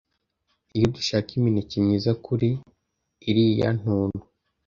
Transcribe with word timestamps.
iyo 0.75 0.87
dushaka 0.95 1.29
imineke 1.37 1.75
myiza 1.85 2.11
kuri 2.25 2.49
iriya 3.29 3.69
ntuntu 3.79 4.21